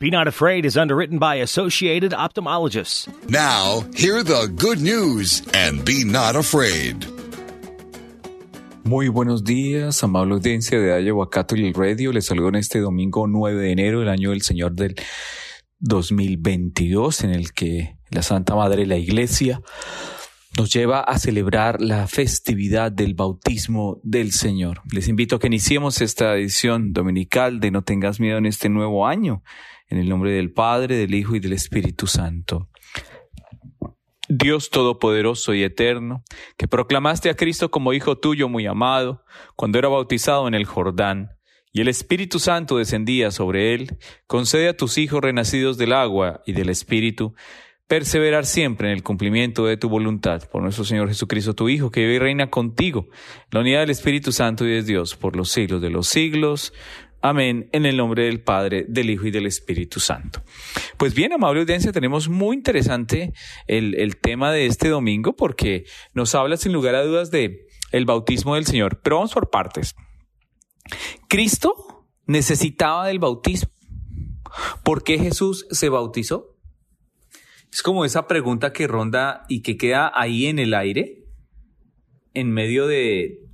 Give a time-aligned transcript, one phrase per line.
[0.00, 3.08] Be Not Afraid is underwritten by Associated Ophthalmologists.
[3.28, 7.04] Now, hear the good news and be not afraid.
[8.84, 12.12] Muy buenos días, amable audiencia de Iowa Catholic Radio.
[12.12, 14.94] Les saludo en este domingo 9 de enero del año del Señor del
[15.80, 19.60] 2022, en el que la Santa Madre de la Iglesia
[20.56, 24.80] nos lleva a celebrar la festividad del bautismo del Señor.
[24.92, 29.08] Les invito a que iniciemos esta edición dominical de No tengas miedo en este nuevo
[29.08, 29.42] año,
[29.88, 32.68] en el nombre del Padre, del Hijo y del Espíritu Santo.
[34.28, 36.22] Dios Todopoderoso y Eterno,
[36.58, 39.24] que proclamaste a Cristo como Hijo tuyo muy amado,
[39.56, 41.30] cuando era bautizado en el Jordán,
[41.72, 46.52] y el Espíritu Santo descendía sobre él, concede a tus hijos renacidos del agua y
[46.52, 47.34] del Espíritu,
[47.86, 52.00] perseverar siempre en el cumplimiento de tu voluntad, por nuestro Señor Jesucristo, tu Hijo, que
[52.00, 53.08] vive y reina contigo,
[53.50, 56.74] la unidad del Espíritu Santo y de Dios, por los siglos de los siglos.
[57.20, 57.68] Amén.
[57.72, 60.42] En el nombre del Padre, del Hijo y del Espíritu Santo.
[60.96, 63.32] Pues bien, amable audiencia, tenemos muy interesante
[63.66, 68.04] el, el, tema de este domingo porque nos habla sin lugar a dudas de el
[68.04, 69.00] bautismo del Señor.
[69.02, 69.96] Pero vamos por partes.
[71.28, 73.70] Cristo necesitaba del bautismo.
[74.84, 76.56] ¿Por qué Jesús se bautizó?
[77.72, 81.24] Es como esa pregunta que ronda y que queda ahí en el aire,
[82.34, 83.47] en medio de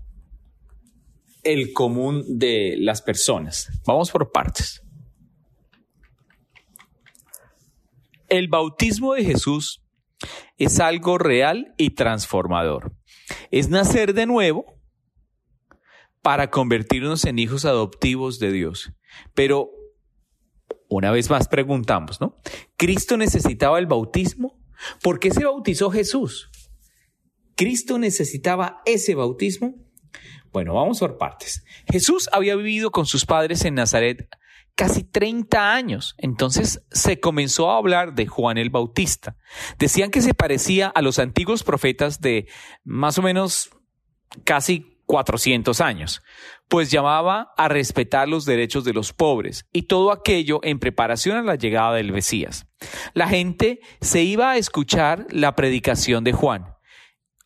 [1.45, 3.69] el común de las personas.
[3.87, 4.83] Vamos por partes.
[8.29, 9.83] El bautismo de Jesús
[10.57, 12.97] es algo real y transformador.
[13.51, 14.65] Es nacer de nuevo
[16.23, 18.93] para convertirnos en hijos adoptivos de Dios.
[19.35, 19.71] Pero
[20.89, 22.39] una vez más preguntamos, ¿no?
[22.77, 24.59] ¿Cristo necesitaba el bautismo?
[25.03, 26.51] ¿Por qué se bautizó Jesús?
[27.57, 29.75] ¿Cristo necesitaba ese bautismo?
[30.55, 31.65] Bueno, vamos por partes.
[31.91, 34.29] Jesús había vivido con sus padres en Nazaret
[34.77, 36.15] casi 30 años.
[36.17, 39.37] Entonces se comenzó a hablar de Juan el Bautista.
[39.81, 42.47] Decían que se parecía a los antiguos profetas de
[42.85, 43.71] más o menos
[44.45, 46.23] casi 400 años,
[46.69, 51.43] pues llamaba a respetar los derechos de los pobres y todo aquello en preparación a
[51.43, 52.67] la llegada del Mesías.
[53.13, 56.74] La gente se iba a escuchar la predicación de Juan.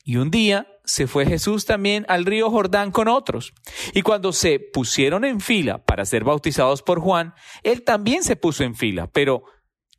[0.08, 3.52] Y un día se fue Jesús también al río Jordán con otros.
[3.92, 8.64] Y cuando se pusieron en fila para ser bautizados por Juan, él también se puso
[8.64, 9.10] en fila.
[9.12, 9.44] Pero,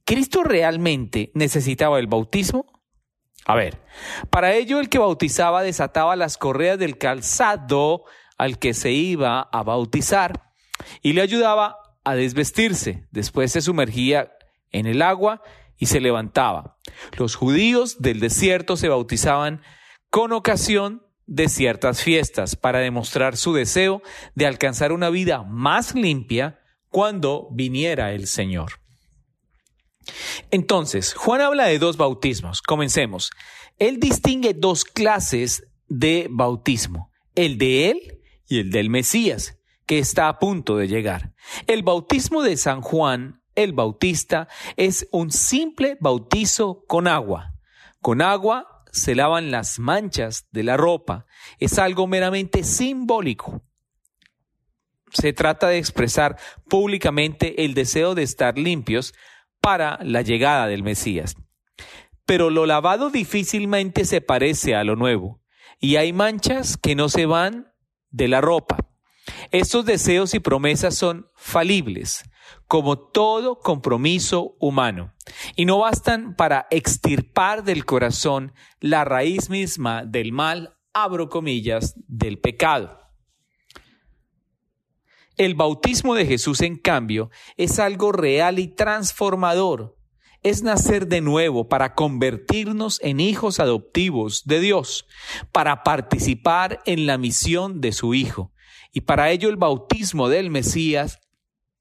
[0.05, 2.65] ¿Cristo realmente necesitaba el bautismo?
[3.45, 3.83] A ver,
[4.31, 8.05] para ello el que bautizaba desataba las correas del calzado
[8.35, 10.53] al que se iba a bautizar
[11.03, 13.07] y le ayudaba a desvestirse.
[13.11, 14.31] Después se sumergía
[14.71, 15.43] en el agua
[15.77, 16.79] y se levantaba.
[17.15, 19.61] Los judíos del desierto se bautizaban
[20.09, 24.01] con ocasión de ciertas fiestas para demostrar su deseo
[24.35, 26.59] de alcanzar una vida más limpia
[26.89, 28.81] cuando viniera el Señor.
[30.49, 32.61] Entonces, Juan habla de dos bautismos.
[32.63, 33.29] Comencemos.
[33.77, 40.27] Él distingue dos clases de bautismo, el de él y el del Mesías, que está
[40.27, 41.33] a punto de llegar.
[41.67, 47.53] El bautismo de San Juan, el Bautista, es un simple bautizo con agua.
[48.01, 51.25] Con agua se lavan las manchas de la ropa.
[51.59, 53.61] Es algo meramente simbólico.
[55.11, 59.13] Se trata de expresar públicamente el deseo de estar limpios
[59.61, 61.35] para la llegada del Mesías.
[62.25, 65.41] Pero lo lavado difícilmente se parece a lo nuevo,
[65.79, 67.73] y hay manchas que no se van
[68.11, 68.77] de la ropa.
[69.51, 72.23] Estos deseos y promesas son falibles,
[72.69, 75.11] como todo compromiso humano,
[75.55, 82.37] y no bastan para extirpar del corazón la raíz misma del mal, abro comillas, del
[82.37, 82.99] pecado.
[85.35, 89.97] El bautismo de Jesús, en cambio, es algo real y transformador.
[90.43, 95.07] Es nacer de nuevo para convertirnos en hijos adoptivos de Dios,
[95.51, 98.53] para participar en la misión de su Hijo.
[98.93, 101.19] Y para ello el bautismo del Mesías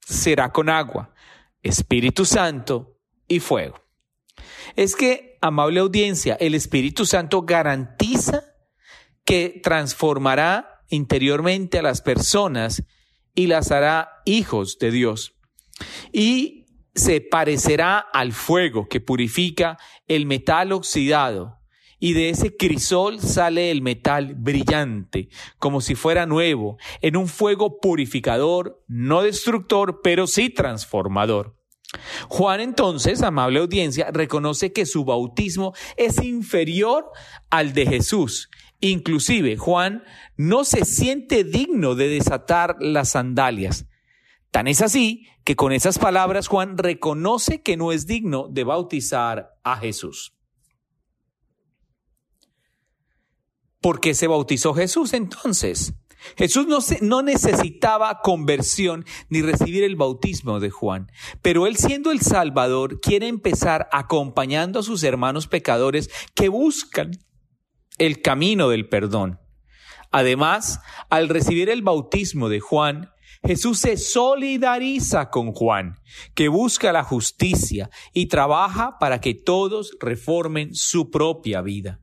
[0.08, 1.12] será con agua,
[1.62, 2.96] Espíritu Santo
[3.26, 3.80] y fuego.
[4.76, 8.44] Es que, amable audiencia, el Espíritu Santo garantiza
[9.24, 12.84] que transformará interiormente a las personas
[13.34, 15.34] y las hará hijos de Dios.
[16.12, 21.57] Y se parecerá al fuego que purifica el metal oxidado.
[21.98, 25.28] Y de ese crisol sale el metal brillante,
[25.58, 31.56] como si fuera nuevo, en un fuego purificador, no destructor, pero sí transformador.
[32.28, 37.06] Juan entonces, amable audiencia, reconoce que su bautismo es inferior
[37.50, 40.04] al de Jesús Inclusive Juan
[40.36, 43.86] no se siente digno de desatar las sandalias.
[44.50, 49.56] Tan es así que con esas palabras Juan reconoce que no es digno de bautizar
[49.64, 50.37] a Jesús.
[53.80, 55.94] ¿Por qué se bautizó Jesús entonces?
[56.36, 61.10] Jesús no, no, necesitaba conversión ni recibir el bautismo de Juan,
[61.42, 67.12] pero él siendo el Salvador quiere empezar acompañando a sus hermanos pecadores que buscan
[67.98, 69.38] el camino del perdón.
[70.10, 73.10] Además, al recibir el bautismo de Juan,
[73.44, 75.96] Jesús se solidariza con Juan,
[76.34, 82.00] que busca la justicia y trabaja para que todos reformen su propia vida.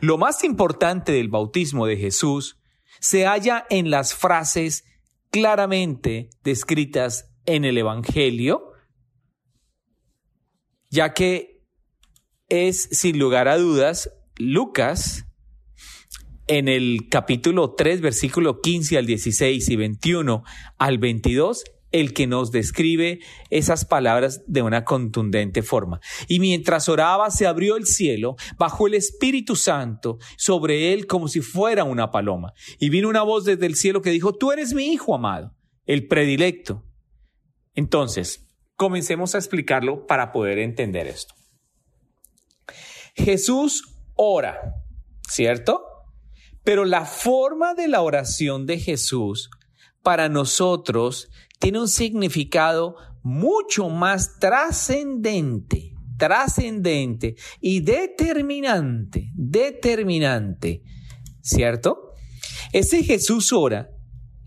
[0.00, 2.58] Lo más importante del bautismo de Jesús
[3.00, 4.84] se halla en las frases
[5.30, 8.72] claramente descritas en el Evangelio,
[10.90, 11.62] ya que
[12.48, 15.26] es, sin lugar a dudas, Lucas
[16.46, 20.42] en el capítulo 3, versículo 15 al 16 y 21
[20.78, 23.20] al 22, el que nos describe
[23.50, 26.00] esas palabras de una contundente forma.
[26.28, 31.40] Y mientras oraba, se abrió el cielo, bajó el Espíritu Santo sobre él como si
[31.40, 32.52] fuera una paloma.
[32.78, 35.54] Y vino una voz desde el cielo que dijo, tú eres mi hijo amado,
[35.86, 36.84] el predilecto.
[37.74, 38.46] Entonces,
[38.76, 41.34] comencemos a explicarlo para poder entender esto.
[43.14, 44.74] Jesús ora,
[45.28, 45.84] ¿cierto?
[46.62, 49.50] Pero la forma de la oración de Jesús
[50.02, 51.28] para nosotros
[51.60, 60.82] tiene un significado mucho más trascendente, trascendente y determinante, determinante,
[61.40, 62.14] ¿cierto?
[62.72, 63.90] Ese Jesús ora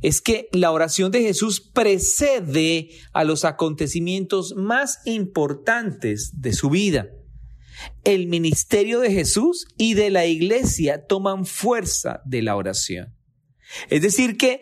[0.01, 7.07] es que la oración de Jesús precede a los acontecimientos más importantes de su vida
[8.04, 13.15] el ministerio de Jesús y de la iglesia toman fuerza de la oración.
[13.89, 14.62] Es decir, que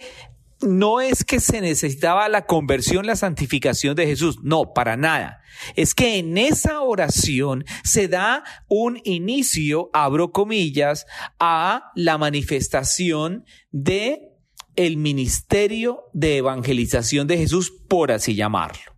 [0.64, 5.42] no es que se necesitaba la conversión, la santificación de Jesús, no, para nada.
[5.76, 11.06] Es que en esa oración se da un inicio, abro comillas,
[11.40, 14.30] a la manifestación de
[14.76, 18.96] el ministerio de evangelización de Jesús, por así llamarlo.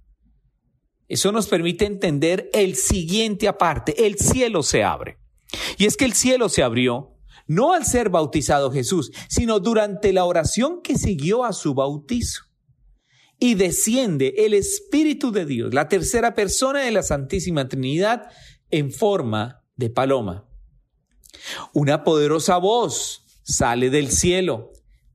[1.07, 5.17] Eso nos permite entender el siguiente aparte, el cielo se abre.
[5.77, 7.12] Y es que el cielo se abrió
[7.47, 12.43] no al ser bautizado Jesús, sino durante la oración que siguió a su bautizo.
[13.39, 18.27] Y desciende el Espíritu de Dios, la tercera persona de la Santísima Trinidad,
[18.71, 20.47] en forma de paloma.
[21.73, 24.71] Una poderosa voz sale del cielo.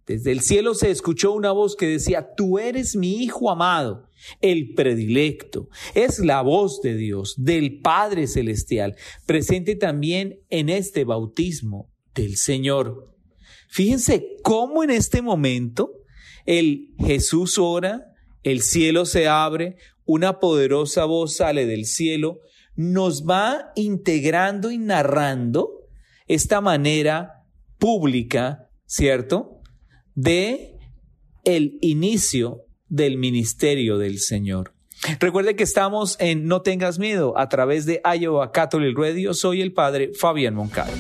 [0.06, 4.08] Desde el cielo se escuchó una voz que decía, tú eres mi Hijo amado
[4.40, 5.69] el predilecto.
[5.94, 8.96] Es la voz de Dios, del Padre Celestial,
[9.26, 13.14] presente también en este bautismo del Señor.
[13.68, 15.92] Fíjense cómo en este momento
[16.46, 18.06] el Jesús ora,
[18.42, 22.40] el cielo se abre, una poderosa voz sale del cielo,
[22.74, 25.70] nos va integrando y narrando
[26.26, 27.44] esta manera
[27.78, 29.60] pública, ¿cierto?
[30.14, 30.76] De
[31.44, 34.74] el inicio del ministerio del Señor.
[35.20, 39.34] Recuerde que estamos en No tengas miedo a través de Iowa Catholic Radio.
[39.34, 40.92] Soy el padre Fabián Moncada.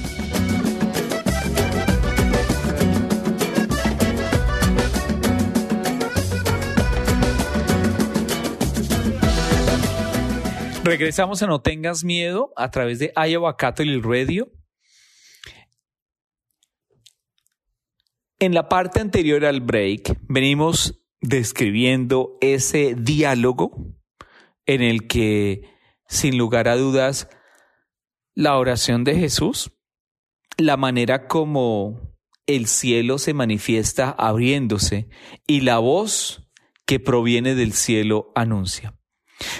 [10.88, 13.12] Regresamos a No tengas miedo a través de
[13.58, 14.50] Catholic Radio.
[18.38, 23.98] En la parte anterior al break venimos describiendo ese diálogo
[24.64, 25.68] en el que,
[26.06, 27.28] sin lugar a dudas,
[28.34, 29.70] la oración de Jesús,
[30.56, 32.16] la manera como
[32.46, 35.10] el cielo se manifiesta abriéndose
[35.46, 36.48] y la voz
[36.86, 38.97] que proviene del cielo anuncia.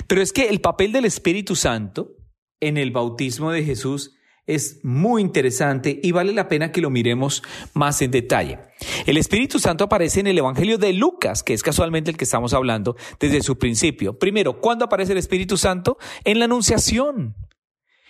[0.06, 2.16] Pero es que el papel del Espíritu Santo
[2.61, 4.14] en el bautismo de Jesús
[4.47, 7.42] es muy interesante y vale la pena que lo miremos
[7.75, 8.58] más en detalle.
[9.06, 12.54] El Espíritu Santo aparece en el Evangelio de Lucas, que es casualmente el que estamos
[12.54, 14.18] hablando desde su principio.
[14.18, 15.99] Primero, ¿cuándo aparece el Espíritu Santo?
[16.25, 17.37] En la Anunciación.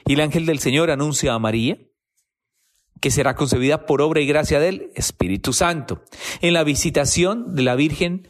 [0.07, 1.77] Y el ángel del Señor anuncia a María
[3.01, 6.03] que será concebida por obra y gracia del Espíritu Santo.
[6.41, 8.29] En la visitación de la Virgen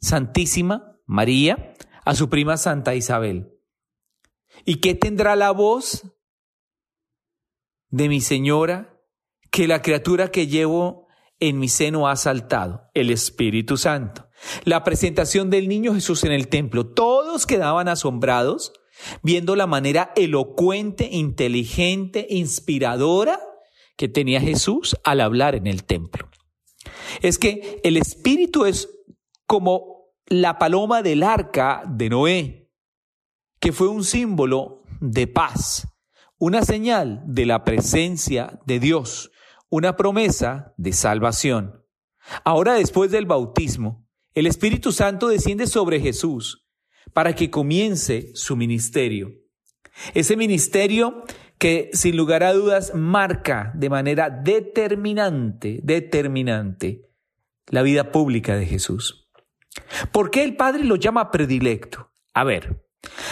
[0.00, 3.52] Santísima María a su prima Santa Isabel.
[4.64, 6.04] ¿Y qué tendrá la voz
[7.88, 9.00] de mi señora
[9.50, 11.08] que la criatura que llevo
[11.40, 14.28] en mi seno ha saltado, el Espíritu Santo.
[14.64, 16.86] La presentación del niño Jesús en el templo.
[16.86, 18.72] Todos quedaban asombrados
[19.22, 23.40] viendo la manera elocuente, inteligente, inspiradora
[23.96, 26.28] que tenía Jesús al hablar en el templo.
[27.22, 28.88] Es que el Espíritu es
[29.46, 29.89] como
[30.32, 32.70] la paloma del arca de Noé,
[33.58, 35.88] que fue un símbolo de paz,
[36.38, 39.32] una señal de la presencia de Dios,
[39.70, 41.84] una promesa de salvación.
[42.44, 46.64] Ahora después del bautismo, el Espíritu Santo desciende sobre Jesús
[47.12, 49.32] para que comience su ministerio.
[50.14, 51.24] Ese ministerio
[51.58, 57.10] que sin lugar a dudas marca de manera determinante, determinante
[57.66, 59.20] la vida pública de Jesús.
[60.12, 62.10] ¿Por qué el Padre lo llama predilecto?
[62.34, 62.86] A ver,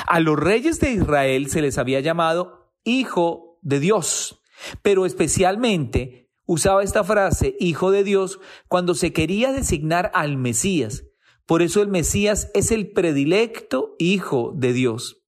[0.06, 4.42] a los reyes de Israel se les había llamado hijo de Dios,
[4.82, 11.04] pero especialmente usaba esta frase, hijo de Dios, cuando se quería designar al Mesías.
[11.46, 15.22] Por eso el Mesías es el predilecto hijo de Dios.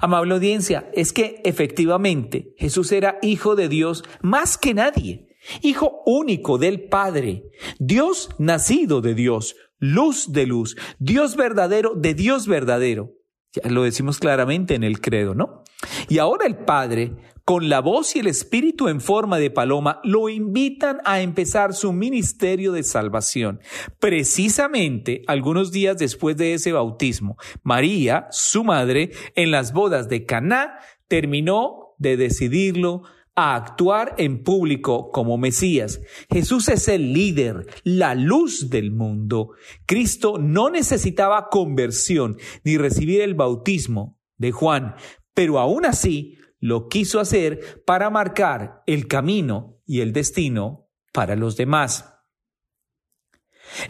[0.00, 5.28] Amable audiencia, es que efectivamente Jesús era hijo de Dios más que nadie,
[5.62, 12.46] hijo único del Padre, Dios nacido de Dios, luz de luz, Dios verdadero de Dios
[12.46, 13.12] verdadero.
[13.52, 15.62] Ya lo decimos claramente en el credo, ¿no?
[16.08, 17.12] Y ahora el Padre,
[17.44, 21.92] con la voz y el Espíritu en forma de paloma, lo invitan a empezar su
[21.92, 23.60] ministerio de salvación.
[23.98, 30.78] Precisamente algunos días después de ese bautismo, María, su madre, en las bodas de Caná,
[31.08, 33.04] terminó de decidirlo
[33.36, 36.00] a actuar en público como Mesías.
[36.30, 39.50] Jesús es el líder, la luz del mundo.
[39.84, 44.96] Cristo no necesitaba conversión ni recibir el bautismo de Juan,
[45.34, 51.56] pero aún así lo quiso hacer para marcar el camino y el destino para los
[51.56, 52.14] demás.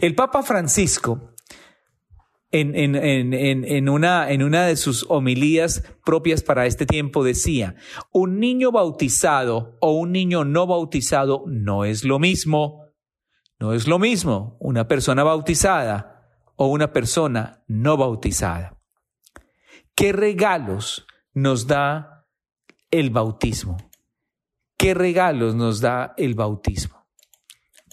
[0.01, 1.33] El Papa Francisco
[2.51, 7.75] en, una, en una de sus homilías propias para este tiempo decía,
[8.11, 12.85] un niño bautizado o un niño no bautizado no es lo mismo.
[13.59, 18.77] No es lo mismo una persona bautizada o una persona no bautizada.
[19.95, 22.27] ¿Qué regalos nos da
[22.91, 23.77] el bautismo?
[24.77, 27.07] ¿Qué regalos nos da el bautismo?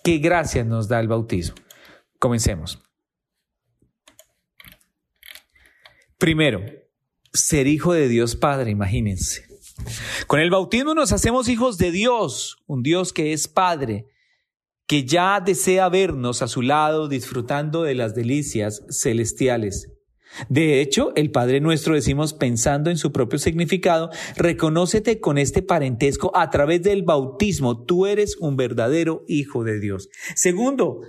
[0.02, 1.56] ¿Qué gracias nos da el bautismo?
[2.18, 2.84] Comencemos.
[6.18, 6.64] Primero,
[7.32, 9.44] ser hijo de Dios Padre, imagínense.
[10.26, 14.06] Con el bautismo nos hacemos hijos de Dios, un Dios que es Padre,
[14.86, 19.90] que ya desea vernos a su lado disfrutando de las delicias celestiales.
[20.48, 26.32] De hecho, el Padre nuestro decimos pensando en su propio significado, reconócete con este parentesco
[26.36, 30.08] a través del bautismo, tú eres un verdadero hijo de Dios.
[30.34, 31.02] Segundo,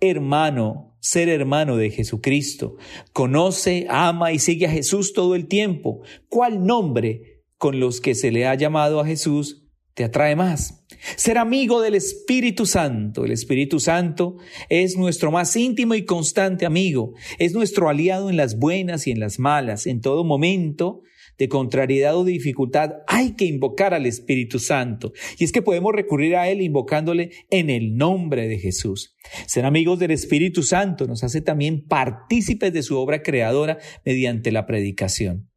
[0.00, 2.76] hermano, ser hermano de Jesucristo.
[3.12, 6.00] Conoce, ama y sigue a Jesús todo el tiempo.
[6.28, 9.64] ¿Cuál nombre con los que se le ha llamado a Jesús
[9.94, 10.84] te atrae más?
[11.16, 13.24] Ser amigo del Espíritu Santo.
[13.24, 14.36] El Espíritu Santo
[14.68, 17.14] es nuestro más íntimo y constante amigo.
[17.38, 19.86] Es nuestro aliado en las buenas y en las malas.
[19.86, 21.02] En todo momento
[21.38, 25.12] de contrariedad o dificultad, hay que invocar al Espíritu Santo.
[25.38, 29.16] Y es que podemos recurrir a Él invocándole en el nombre de Jesús.
[29.46, 34.66] Ser amigos del Espíritu Santo nos hace también partícipes de su obra creadora mediante la
[34.66, 35.50] predicación.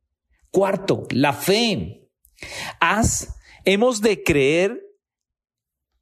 [0.52, 2.10] Cuarto, la fe.
[2.80, 3.36] Haz,
[3.66, 4.82] hemos de creer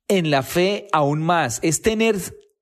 [0.09, 2.15] en la fe aún más, es tener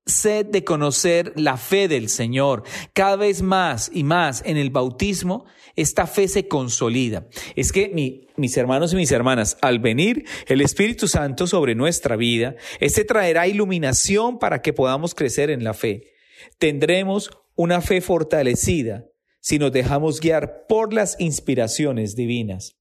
[0.07, 2.63] sed de conocer la fe del Señor.
[2.93, 5.45] Cada vez más y más en el bautismo,
[5.75, 7.27] esta fe se consolida.
[7.55, 7.89] Es que
[8.35, 13.47] mis hermanos y mis hermanas, al venir el Espíritu Santo sobre nuestra vida, este traerá
[13.47, 16.13] iluminación para que podamos crecer en la fe.
[16.57, 19.05] Tendremos una fe fortalecida
[19.39, 22.75] si nos dejamos guiar por las inspiraciones divinas.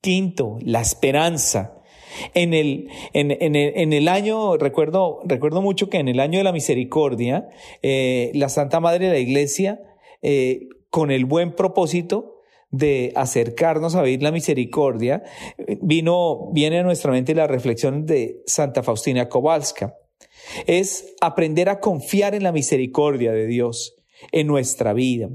[0.00, 1.79] Quinto, la esperanza.
[2.34, 6.44] En el, en, en, en el año, recuerdo, recuerdo mucho que en el año de
[6.44, 7.48] la misericordia,
[7.82, 9.80] eh, la Santa Madre de la Iglesia,
[10.22, 15.24] eh, con el buen propósito de acercarnos a vivir la misericordia,
[15.80, 19.96] vino, viene a nuestra mente la reflexión de Santa Faustina Kowalska.
[20.66, 23.96] Es aprender a confiar en la misericordia de Dios
[24.32, 25.30] en nuestra vida.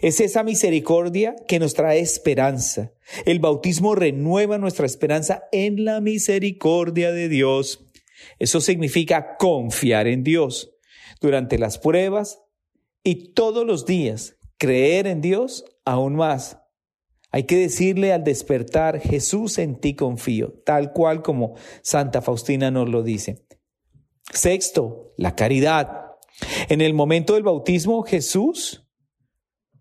[0.00, 2.92] Es esa misericordia que nos trae esperanza.
[3.24, 7.86] El bautismo renueva nuestra esperanza en la misericordia de Dios.
[8.38, 10.74] Eso significa confiar en Dios
[11.20, 12.40] durante las pruebas
[13.02, 16.58] y todos los días creer en Dios aún más.
[17.30, 22.88] Hay que decirle al despertar, Jesús en ti confío, tal cual como Santa Faustina nos
[22.88, 23.44] lo dice.
[24.32, 26.06] Sexto, la caridad.
[26.68, 28.87] En el momento del bautismo, Jesús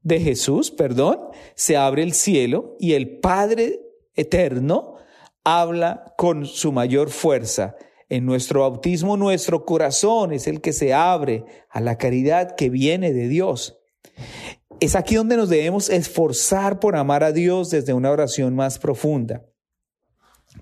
[0.03, 1.19] de Jesús, perdón,
[1.55, 3.79] se abre el cielo y el Padre
[4.15, 4.95] eterno
[5.43, 7.75] habla con su mayor fuerza.
[8.09, 13.13] En nuestro bautismo nuestro corazón es el que se abre a la caridad que viene
[13.13, 13.79] de Dios.
[14.79, 19.43] es aquí donde nos debemos esforzar por amar a Dios desde una oración más profunda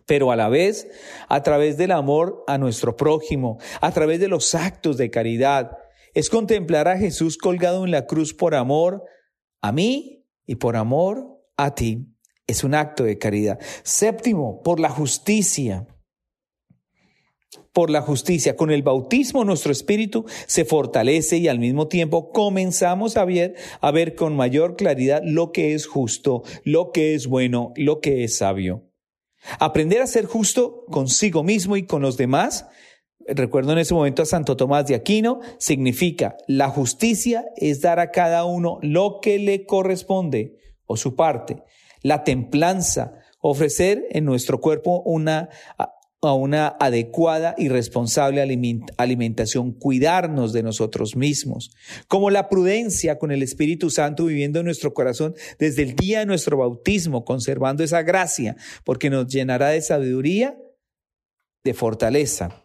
[0.05, 0.87] pero a la vez
[1.29, 5.77] a través del amor a nuestro prójimo, a través de los actos de caridad.
[6.13, 9.03] Es contemplar a Jesús colgado en la cruz por amor
[9.67, 12.07] a mí y por amor a ti.
[12.47, 13.59] Es un acto de caridad.
[13.83, 15.87] Séptimo, por la justicia.
[17.73, 18.55] Por la justicia.
[18.55, 23.89] Con el bautismo nuestro espíritu se fortalece y al mismo tiempo comenzamos a ver, a
[23.89, 28.37] ver con mayor claridad lo que es justo, lo que es bueno, lo que es
[28.37, 28.83] sabio.
[29.59, 32.67] Aprender a ser justo consigo mismo y con los demás,
[33.27, 38.11] recuerdo en ese momento a Santo Tomás de Aquino, significa la justicia es dar a
[38.11, 41.63] cada uno lo que le corresponde o su parte.
[42.01, 45.49] La templanza, ofrecer en nuestro cuerpo una
[46.21, 48.41] a una adecuada y responsable
[48.97, 51.71] alimentación, cuidarnos de nosotros mismos,
[52.07, 56.25] como la prudencia con el Espíritu Santo viviendo en nuestro corazón desde el día de
[56.25, 60.57] nuestro bautismo, conservando esa gracia, porque nos llenará de sabiduría,
[61.63, 62.64] de fortaleza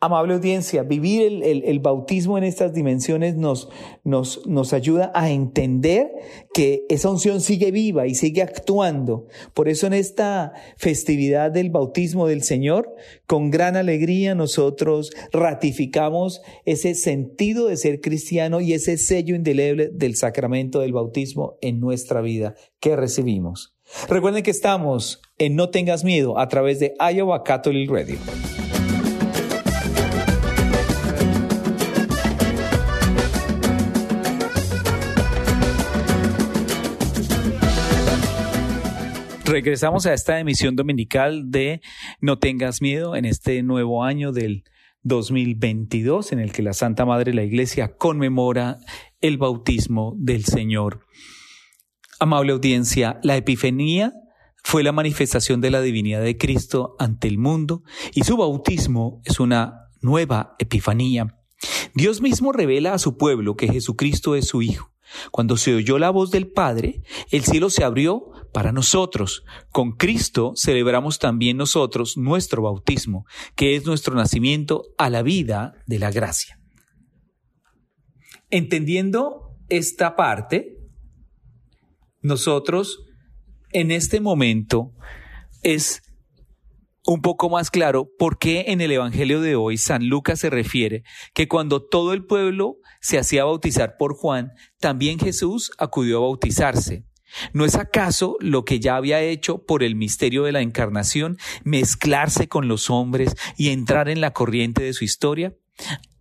[0.00, 3.68] Amable audiencia, vivir el, bautismo en estas dimensiones nos,
[4.04, 6.12] nos, nos ayuda a entender
[6.54, 9.26] que esa unción sigue viva y sigue actuando.
[9.54, 12.94] Por eso en esta festividad del bautismo del Señor,
[13.26, 20.14] con gran alegría nosotros ratificamos ese sentido de ser cristiano y ese sello indeleble del
[20.14, 23.74] sacramento del bautismo en nuestra vida que recibimos.
[24.08, 28.18] Recuerden que estamos en No tengas miedo a través de Iowa Catholic Radio.
[39.48, 41.80] Regresamos a esta emisión dominical de
[42.20, 44.62] No tengas miedo en este nuevo año del
[45.04, 48.76] 2022 en el que la Santa Madre de la Iglesia conmemora
[49.22, 51.06] el bautismo del Señor.
[52.20, 54.12] Amable audiencia, la Epifanía
[54.62, 57.82] fue la manifestación de la divinidad de Cristo ante el mundo
[58.12, 61.38] y su bautismo es una nueva Epifanía.
[61.94, 64.92] Dios mismo revela a su pueblo que Jesucristo es su Hijo.
[65.30, 69.44] Cuando se oyó la voz del Padre, el cielo se abrió para nosotros.
[69.70, 75.98] Con Cristo celebramos también nosotros nuestro bautismo, que es nuestro nacimiento a la vida de
[75.98, 76.58] la gracia.
[78.50, 80.78] Entendiendo esta parte,
[82.22, 83.04] nosotros
[83.72, 84.92] en este momento
[85.62, 86.02] es
[87.06, 91.04] un poco más claro por qué en el Evangelio de hoy San Lucas se refiere
[91.32, 97.07] que cuando todo el pueblo se hacía bautizar por Juan, también Jesús acudió a bautizarse.
[97.52, 102.48] ¿No es acaso lo que ya había hecho por el misterio de la encarnación mezclarse
[102.48, 105.54] con los hombres y entrar en la corriente de su historia?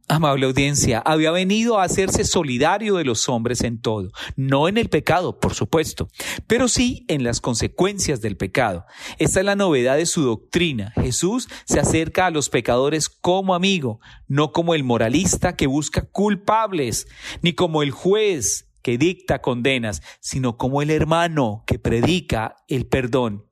[0.09, 4.87] Amable audiencia, había venido a hacerse solidario de los hombres en todo, no en el
[4.87, 6.07] pecado, por supuesto,
[6.47, 8.85] pero sí en las consecuencias del pecado.
[9.17, 10.93] Esta es la novedad de su doctrina.
[10.95, 17.09] Jesús se acerca a los pecadores como amigo, no como el moralista que busca culpables,
[17.41, 23.45] ni como el juez que dicta condenas, sino como el hermano que predica el perdón.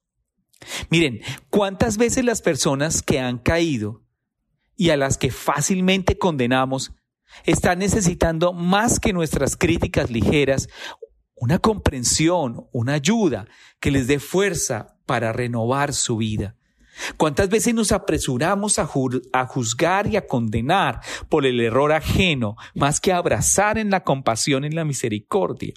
[0.90, 4.04] Miren, ¿cuántas veces las personas que han caído
[4.76, 6.94] y a las que fácilmente condenamos
[7.44, 10.70] están necesitando más que nuestras críticas ligeras
[11.36, 13.48] una comprensión, una ayuda
[13.80, 16.56] que les dé fuerza para renovar su vida.
[17.18, 18.90] ¿Cuántas veces nos apresuramos a,
[19.34, 24.04] a, juzgar y a condenar por el error ajeno más que a abrazar en la
[24.04, 25.74] compasión y en la misericordia?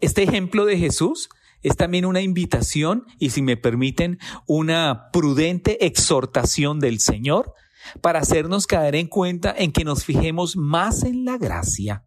[0.00, 1.28] Este ejemplo de Jesús
[1.62, 7.54] es también una invitación y si me permiten, una prudente exhortación del Señor
[8.00, 12.04] para hacernos caer en cuenta en que nos fijemos más en la gracia,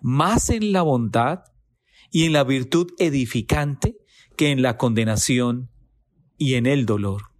[0.00, 1.40] más en la bondad
[2.10, 3.96] y en la virtud edificante
[4.36, 5.70] que en la condenación
[6.38, 7.30] y en el dolor.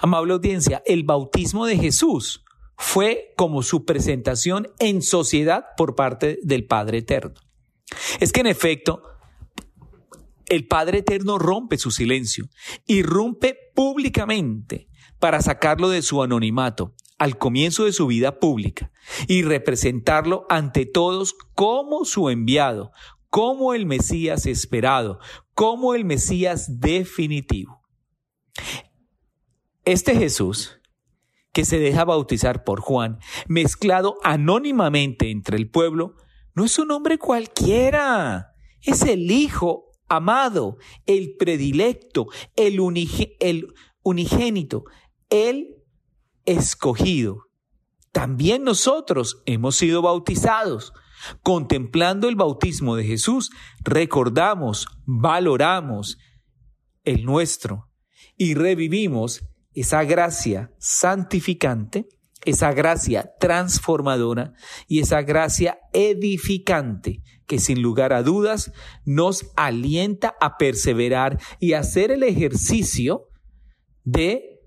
[0.00, 2.44] Amable audiencia, el bautismo de Jesús
[2.76, 7.34] fue como su presentación en sociedad por parte del Padre Eterno.
[8.20, 9.02] Es que en efecto,
[10.46, 12.48] el Padre Eterno rompe su silencio,
[12.86, 18.90] irrumpe públicamente para sacarlo de su anonimato al comienzo de su vida pública
[19.28, 22.92] y representarlo ante todos como su enviado,
[23.28, 25.20] como el Mesías esperado,
[25.54, 27.79] como el Mesías definitivo.
[29.84, 30.80] Este Jesús,
[31.52, 33.18] que se deja bautizar por Juan,
[33.48, 36.16] mezclado anónimamente entre el pueblo,
[36.54, 42.80] no es un hombre cualquiera, es el Hijo amado, el predilecto, el,
[44.02, 44.84] unigénito,
[45.30, 45.76] el
[46.44, 47.46] escogido.
[48.12, 50.92] También nosotros hemos sido bautizados.
[51.42, 53.50] Contemplando el bautismo de Jesús,
[53.84, 56.16] recordamos, valoramos
[57.04, 57.89] el nuestro
[58.40, 59.42] y revivimos
[59.74, 62.06] esa gracia santificante,
[62.46, 64.54] esa gracia transformadora
[64.88, 68.72] y esa gracia edificante que sin lugar a dudas
[69.04, 73.26] nos alienta a perseverar y hacer el ejercicio
[74.04, 74.58] de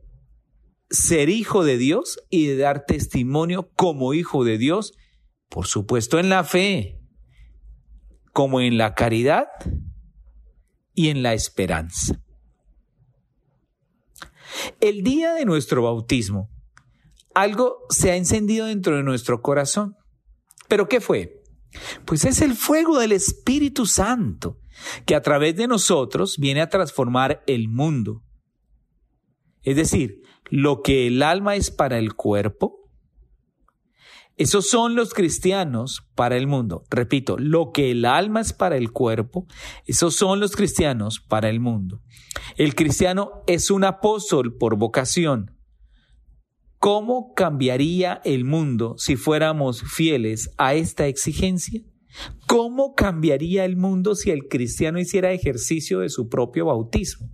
[0.91, 4.93] ser hijo de Dios y de dar testimonio como hijo de Dios,
[5.49, 6.99] por supuesto en la fe,
[8.33, 9.47] como en la caridad
[10.93, 12.23] y en la esperanza.
[14.83, 16.49] El día de nuestro bautismo,
[17.33, 19.95] algo se ha encendido dentro de nuestro corazón.
[20.67, 21.41] ¿Pero qué fue?
[22.03, 24.57] Pues es el fuego del Espíritu Santo,
[25.05, 28.23] que a través de nosotros viene a transformar el mundo.
[29.61, 32.82] Es decir, lo que el alma es para el cuerpo,
[34.35, 36.83] esos son los cristianos para el mundo.
[36.89, 39.45] Repito, lo que el alma es para el cuerpo,
[39.85, 42.01] esos son los cristianos para el mundo.
[42.57, 45.55] El cristiano es un apóstol por vocación.
[46.79, 51.81] ¿Cómo cambiaría el mundo si fuéramos fieles a esta exigencia?
[52.47, 57.29] ¿Cómo cambiaría el mundo si el cristiano hiciera ejercicio de su propio bautismo?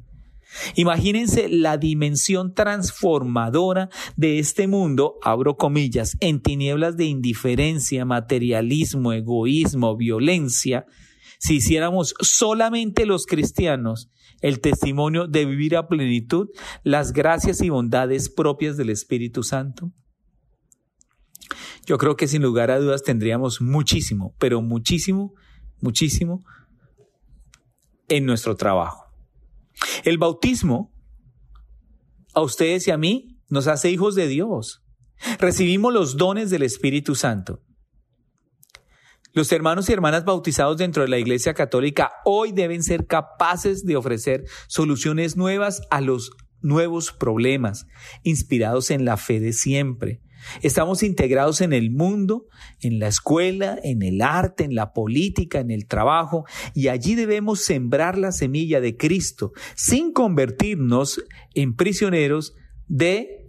[0.76, 9.96] Imagínense la dimensión transformadora de este mundo, abro comillas, en tinieblas de indiferencia, materialismo, egoísmo,
[9.96, 10.86] violencia,
[11.40, 14.10] si hiciéramos solamente los cristianos
[14.42, 16.50] el testimonio de vivir a plenitud
[16.84, 19.92] las gracias y bondades propias del Espíritu Santo.
[21.86, 25.34] Yo creo que sin lugar a dudas tendríamos muchísimo, pero muchísimo,
[25.82, 26.44] muchísimo
[28.08, 29.09] en nuestro trabajo.
[30.04, 30.94] El bautismo
[32.34, 34.84] a ustedes y a mí nos hace hijos de Dios.
[35.40, 37.62] Recibimos los dones del Espíritu Santo.
[39.34, 43.96] Los hermanos y hermanas bautizados dentro de la Iglesia Católica hoy deben ser capaces de
[43.96, 47.88] ofrecer soluciones nuevas a los nuevos problemas,
[48.24, 50.22] inspirados en la fe de siempre.
[50.62, 52.48] Estamos integrados en el mundo,
[52.82, 57.62] en la escuela, en el arte, en la política, en el trabajo, y allí debemos
[57.64, 62.54] sembrar la semilla de Cristo sin convertirnos en prisioneros
[62.88, 63.48] de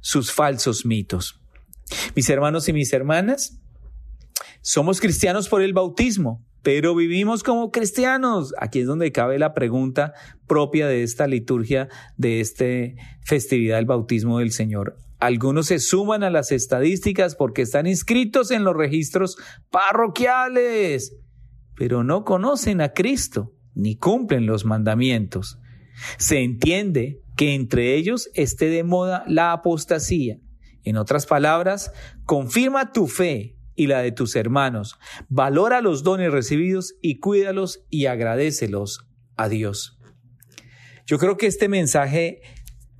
[0.00, 1.40] sus falsos mitos.
[2.16, 3.60] Mis hermanos y mis hermanas,
[4.62, 8.54] somos cristianos por el bautismo, pero vivimos como cristianos.
[8.58, 10.14] Aquí es donde cabe la pregunta
[10.46, 12.64] propia de esta liturgia, de esta
[13.24, 14.96] festividad del bautismo del Señor.
[15.18, 19.36] Algunos se suman a las estadísticas porque están inscritos en los registros
[19.70, 21.16] parroquiales,
[21.76, 25.58] pero no conocen a Cristo ni cumplen los mandamientos.
[26.18, 30.38] Se entiende que entre ellos esté de moda la apostasía.
[30.84, 31.92] En otras palabras,
[32.24, 38.06] confirma tu fe y la de tus hermanos, valora los dones recibidos y cuídalos y
[38.06, 39.06] agradecelos
[39.36, 39.98] a Dios.
[41.06, 42.42] Yo creo que este mensaje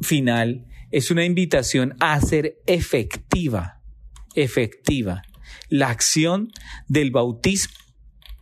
[0.00, 3.80] final es una invitación a hacer efectiva,
[4.34, 5.22] efectiva,
[5.68, 6.50] la acción
[6.88, 7.74] del bautismo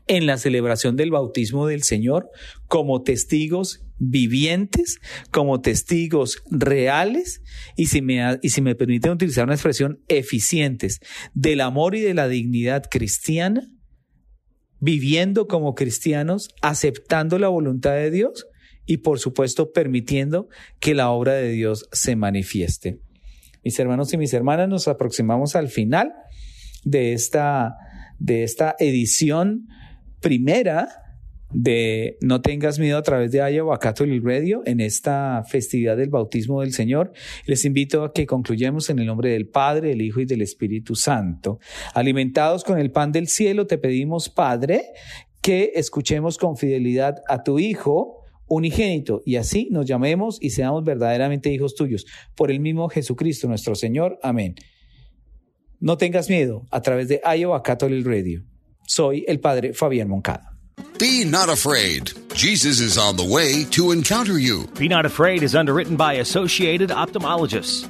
[0.07, 2.31] en la celebración del bautismo del Señor
[2.67, 4.99] como testigos vivientes,
[5.31, 7.43] como testigos reales
[7.77, 10.99] y si me, y si me permiten utilizar una expresión, eficientes
[11.35, 13.69] del amor y de la dignidad cristiana,
[14.81, 18.47] viviendo como cristianos, aceptando la voluntad de Dios
[18.87, 20.49] y por supuesto permitiendo
[20.81, 22.99] que la obra de Dios se manifieste.
[23.63, 26.13] Mis hermanos y mis hermanas, nos aproximamos al final
[26.85, 27.75] de esta,
[28.19, 29.67] de esta edición
[30.21, 30.89] primera
[31.53, 36.61] de No tengas miedo a través de Iowa Catholic Radio en esta festividad del bautismo
[36.61, 37.13] del Señor.
[37.47, 40.95] Les invito a que concluyamos en el nombre del Padre, del Hijo y del Espíritu
[40.95, 41.59] Santo.
[41.95, 44.85] Alimentados con el pan del cielo, te pedimos, Padre,
[45.43, 51.53] que escuchemos con fidelidad a tu Hijo unigénito, y así nos llamemos y seamos verdaderamente
[51.53, 52.05] hijos tuyos.
[52.35, 54.19] Por el mismo Jesucristo nuestro Señor.
[54.23, 54.57] Amén.
[55.79, 58.43] No tengas miedo a través de Iowa Catholic Radio.
[58.87, 60.50] Soy el Padre Fabián Moncada.
[60.99, 62.13] Be not afraid.
[62.35, 64.67] Jesus is on the way to encounter you.
[64.79, 67.89] Be Not Afraid is underwritten by Associated Ophthalmologists.